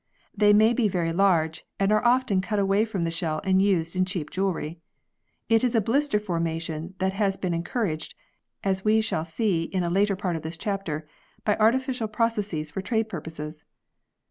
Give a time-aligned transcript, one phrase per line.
[0.35, 3.95] They may be very large, and are often cut away from the shell and used
[3.95, 4.79] in cheap jewellery.
[5.47, 8.15] It is blister formation that has been encouraged,
[8.63, 11.07] as we shall see in a later part of this chapter,
[11.45, 13.63] by artificial processes for trade purposes.